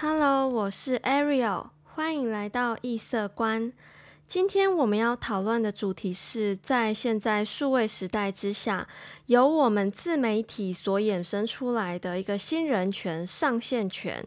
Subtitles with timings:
[0.00, 3.72] Hello，我是 Ariel，欢迎来到异色观。
[4.28, 8.86] 今天我们要讨论的主题是在现在数位时代之下，
[9.26, 14.24] 由我们自媒体所衍生出来的一个新人权上线权，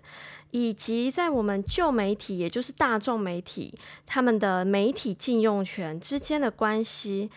[0.50, 3.74] 以及在我们旧媒体，也就是大众媒体，
[4.06, 7.30] 他们的媒体禁用权之间的关系。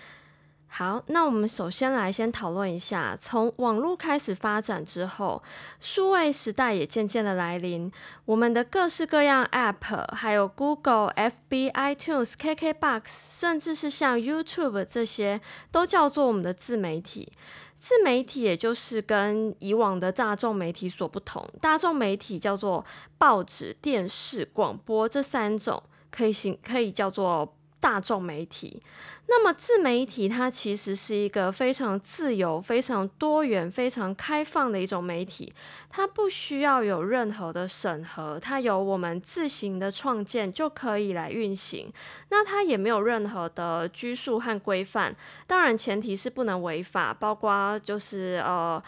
[0.77, 5.41] 好，那我们首先来先讨论一下，从网络开始发展之后，
[5.79, 7.89] 数位时代也渐渐的来临。
[8.25, 17.33] 我们的各式各样 App，还有 Google、FB、iTunes、KKBox，甚至是像 YouTube 这些，都叫做我们的自媒体。
[17.79, 22.85] 自媒体也就是跟以往的大众媒体所不同，大众媒体叫做
[23.17, 25.81] 报纸、电视、广播这三种，
[26.11, 27.55] 可以行可以叫做。
[27.85, 28.83] 大众媒体，
[29.27, 35.53] 那么自媒体它其实是一个非常自由、非常多元、非常开放的一种媒体，
[35.91, 41.93] 它不需要有任何的审核，它由我们自行的创建就可以来运行。
[42.31, 45.15] 那它也没有任何的拘束和规范，
[45.47, 48.83] 当然前提是不能违法，包括就是呃。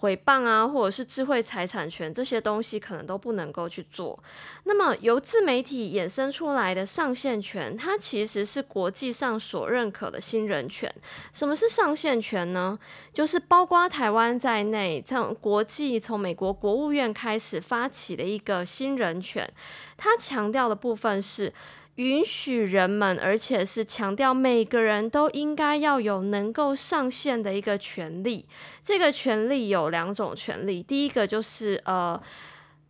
[0.00, 4.18] 诽谤啊，或者是智慧财产权这些东西，可能都不能够去做。
[4.64, 10.94] 那么由自媒体衍生出来的上线权，它其实是国际上所认可的新人权。
[11.32, 12.78] 什么是上线权呢？
[13.12, 19.50] 就是包括台湾在内，从国际从美国国务院开始发起的一个新人权。
[19.96, 21.52] 它强调的部分是。
[21.96, 28.46] 允许人们，而且是强调每个人都应该要有能够上线的一个权利。
[28.82, 32.20] 这个权利有两种权利，第一个就是呃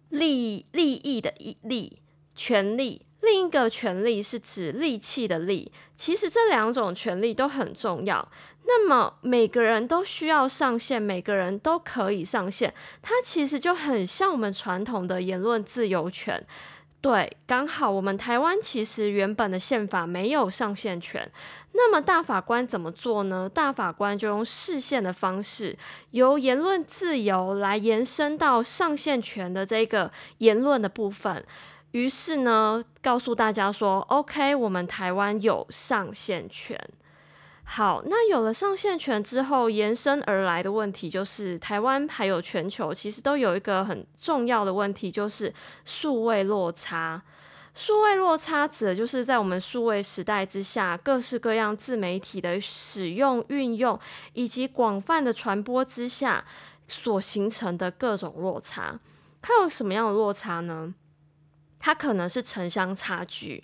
[0.08, 1.98] 利利益的利
[2.34, 5.70] 权利，另一个权利是指利器的利。
[5.94, 8.28] 其实这两种权利都很重要。
[8.68, 16.44] 那么每个人都需要上线，每个人都可以上线，它其实就很像我们传统的言论自由权。
[17.06, 21.30] 对，刚好我们台湾其实原本的宪法没有上限权，
[21.70, 23.48] 那么大法官怎么做呢？
[23.48, 25.78] 大法官就用视线的方式，
[26.10, 31.44] 由言论自由来延伸到上限权的这个言论的部分，
[31.92, 36.76] 于是呢，告诉大家说，OK，我们台湾有上限权。
[37.68, 45.52] 好，那有了上线权之后，延伸而来的问题就是，台湾还有全球其实都有一个很重要的问题，就是
[45.84, 47.20] 数位落差。
[47.74, 53.98] 数位落差指的就是在我们数位时代之下，各式各样自媒体的使用、运用
[54.32, 56.42] 以及广泛的传播之下
[56.88, 58.98] 所形成的各种落差。
[59.42, 60.94] 它有什么样的落差呢？
[61.86, 63.62] 它可能是城乡差距。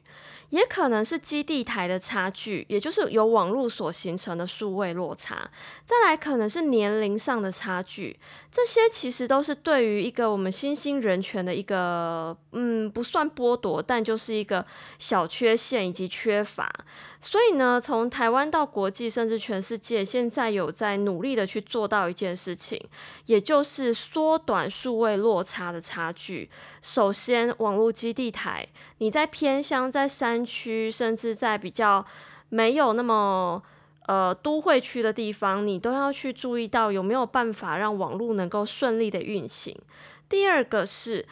[0.51, 5.51] 也可能是基地台的差距，也就是由网络所形成的数位落差。
[5.87, 8.15] 再来，可能是年龄上的差距，
[8.51, 14.63] 这些其实都是对于一个我们新兴人权的一个，嗯，不算剥夺，但就是一个
[14.99, 16.71] 小缺陷以及缺乏。
[17.19, 22.79] 所以呢，从台湾到国际，甚至全世界，现在有在努力的去做到一件事情，
[23.25, 26.51] 也就是缩短数位落差的差距。
[26.83, 28.69] 首先，网络基地台，
[28.99, 30.43] 你在偏乡，在山。
[30.45, 32.05] 区甚至在比较
[32.49, 33.63] 没有那么
[34.07, 39.75] 呃都会区的地方，你都要去注意到有没有办法让网络能够顺利的运行。
[40.29, 41.27] 第二个是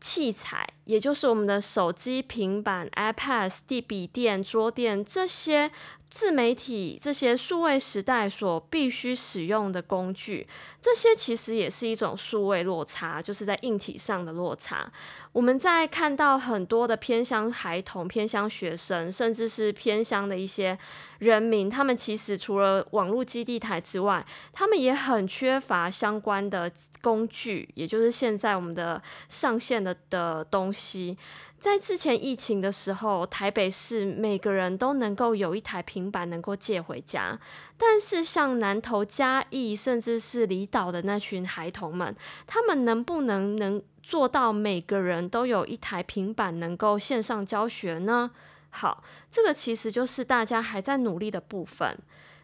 [0.00, 5.70] 器材，也就是我们的手机、平板、iPad、地笔电、桌垫这些。
[6.10, 10.44] 自媒体这些数位时代所必须使用的工具，
[10.82, 14.92] 这些其实也是一种数位落差，就是在硬体上的落差。
[15.30, 20.76] 我们在看到很多的偏乡孩童、偏乡学生，甚至是偏乡的一些
[21.20, 26.68] 人民，他们其实除了网络基地台之外，他们也很缺乏相关的
[27.00, 31.16] 工具，也就是现在我们的上线的的东西。
[31.58, 37.38] 在之前疫情的时候，台北市每个人都能够有一台平板能够借回家，
[37.76, 42.16] 但是像南投、嘉义，甚至是离岛的那群孩童们，
[42.46, 48.30] 他们能不能能做到每个人都有一台平板能够线上教学呢？
[48.70, 51.98] 好，这个其实就是大家还在努力的部分。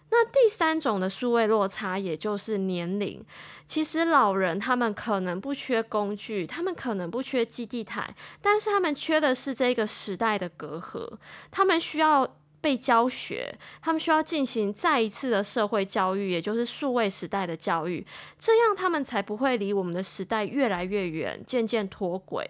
[0.08, 3.22] 那第三种的数位落差，也就是年龄。
[3.64, 11.18] 其实老人他们可能不缺工具，他们可能不缺基地台，但是他们缺的是这个时代的隔阂。
[11.50, 18.06] 他们需要被教学，他们需要进行再一次的社会教育，也就是数位时代的教育，
[18.38, 22.48] 这样他们才不会离我们的时代越来越远，渐渐脱轨。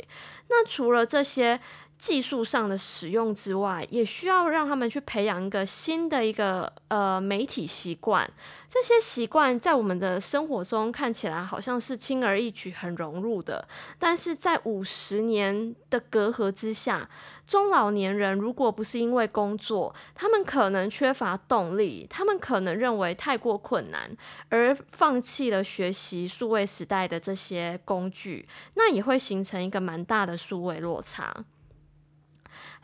[0.49, 1.59] 那除了这些。
[1.99, 8.31] 技术上的使用之外，也需要让他们去培养一个新的一个呃媒体习惯。
[8.69, 13.67] 这些习惯在我们的生活中看起来好像是轻而易举、很融入的，
[13.99, 17.09] 但是在五十年的隔阂之下，
[17.47, 24.15] 中老年人如果不是因为工作，他们可能缺乏动力，他们可能认为太过困难，
[24.51, 28.45] 而放弃了学习数位时代的这些工具，
[28.75, 31.35] 那也会形成一个蛮大的数位落差。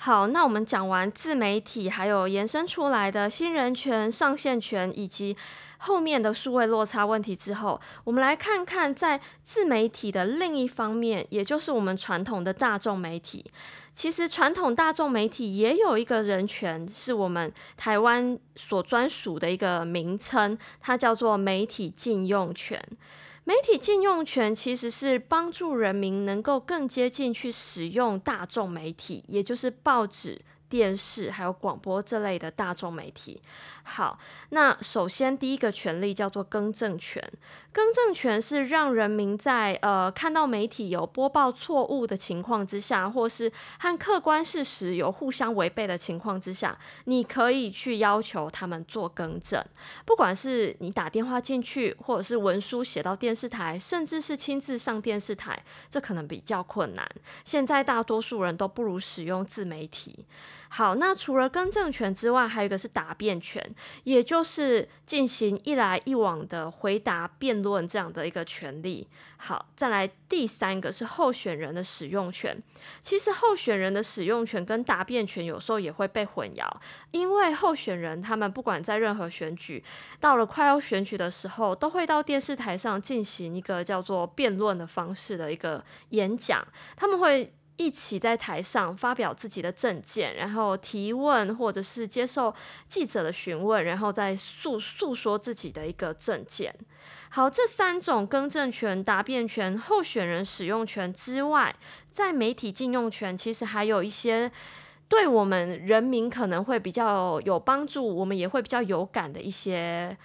[0.05, 5.37] 好，那我们讲完自媒体，还有延伸出来的新人权、上线权，以及
[5.79, 13.45] 后面的数位落差问题之后，我们来看看在自媒体的另一方面，也就是我们传统的大众媒体。
[13.95, 22.85] 其实传统大众媒体也有一个人权，是我们台湾所专属的一个名称，它叫做媒体禁用权。
[23.45, 30.41] 媒体禁用权其实是帮助人民能够更接近去使用大众媒体，也就是报纸。
[30.73, 33.43] 电视还有广播这类的大众媒体。
[33.83, 37.23] 好，那首先第一个权利叫做更正权。
[37.73, 49.63] 更正权是让人民在呃看到媒体有播报错误的情况之下，或是和客观事实有互相违背的情况之下，你可以去要求他们做更正。
[50.07, 57.07] 不管是你打电话进去，或者是文书写到电视台，甚至是亲自上电视台，这可能比较困难。
[57.45, 60.27] 现在大多数人都不如使用自媒体。
[60.75, 63.63] 好，那除了更正权之外，还有一个是答辩权，
[64.05, 69.07] 也就是进行一来一往的回答辩论这样的一个权利。
[69.37, 72.57] 好，再来第三个是候选人的使用权。
[73.03, 76.67] 其实候选人的使用权跟答辩权有时候也会被混淆，
[77.11, 79.85] 因为候选人他们不管在任何选举，
[80.21, 86.67] 到了快要选举的时候，都会到电视台上进行一个叫做辩论的方式的一个演讲，
[86.97, 87.53] 他们会。
[87.77, 92.55] 一起在台上发表自己的政见，然后提问或者是接受
[92.87, 96.75] 记者的询问，然后再诉诉说自己的一个政见。
[97.31, 101.75] 好，这三种更正权、答辩权、候选人使用权之外，
[102.11, 104.53] 在媒体禁用权，其实还有一些
[105.09, 110.17] 对我们人民可能会比较有帮助，我们也会比较有感的一些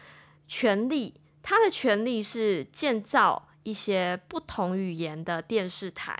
[0.47, 1.13] 权利。
[1.41, 6.19] 它的权利是建造一些不同语言的电视台。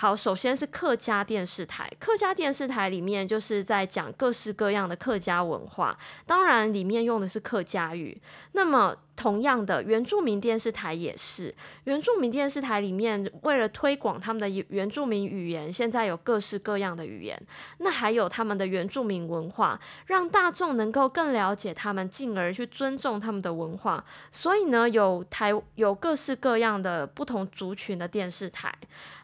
[0.00, 1.86] 好，首先是客家电视台。
[1.98, 5.94] 客家电视台里面就是在讲各式各样的客家文化，
[6.24, 8.18] 当然里面用的是客家语。
[8.52, 11.54] 那么同样的，原住民电视台也是。
[11.84, 17.38] 原住民电视台里面，为了推广他们的原住民语言，现在有各式各样的语言。
[17.80, 24.02] 那还有他们的原住民文化，让大众能够更了解他们，进而去尊重他们的文化。
[24.32, 28.74] 所以呢，有台有各式各样的不同族群的电视台。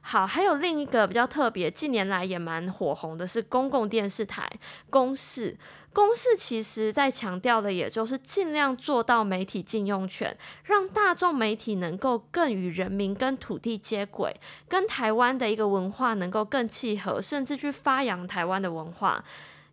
[0.03, 4.51] 好，还有另一个比较特别，近年来也蛮火红的，是公共电视台
[4.91, 5.57] 公视。
[5.93, 14.35] 公视其实在强调的，也就是尽量做到媒体禁用权，让大众媒体能够更与人民跟土地接轨，
[14.69, 19.25] 跟台湾的一个文化能够更契合，甚至去发扬台湾的文化。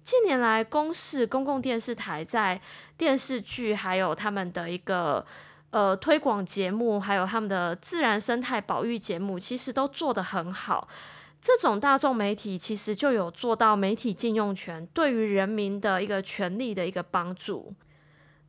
[0.03, 2.61] 近年来，公视公共电视台在
[2.95, 5.25] 电视剧，还有他们的一个
[5.73, 10.87] 呃推广节目，还有他们的自然生态保育节目，其实都做得很好。
[11.41, 17.73] 这种大众媒体其实就有做到媒体禁用权对于人民的一个权利的一个帮助。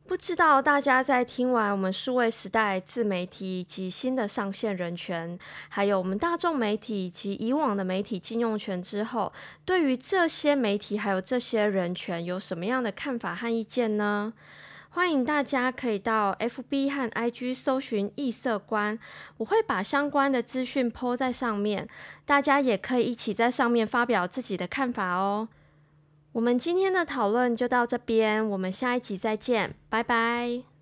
[0.07, 5.35] 不知道大家在听完我们数位时代自媒体以及新的上线人权，
[5.69, 9.33] 还有我们大众媒体以及以往的媒体禁用权之后，
[9.65, 14.31] 对于这些媒体还有这些人权有什么样的看法和意见呢？
[14.95, 18.97] 欢迎大家可以到 FB 和 IG 搜寻异色观，
[19.35, 21.89] 我会把相关的资讯 po 在上面，
[22.23, 25.49] 大家也可以一起在上面发表自己的看法哦。
[26.31, 30.74] 我们今天的讨论就到这边，我们下一集再见，拜拜。